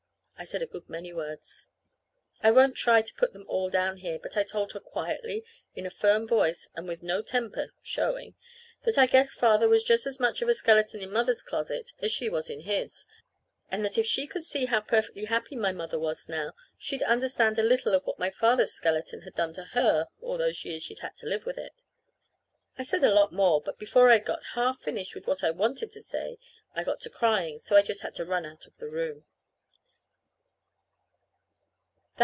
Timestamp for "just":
9.83-10.07, 27.83-28.01